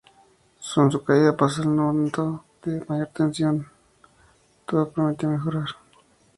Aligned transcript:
Con 0.73 0.91
su 0.91 1.03
caída, 1.03 1.37
pasó 1.37 1.61
el 1.61 1.67
momento 1.69 2.43
de 2.65 2.83
mayor 2.87 3.09
tensión, 3.13 3.69
todo 4.65 4.89
prometía 4.89 5.29
mejorar. 5.29 5.67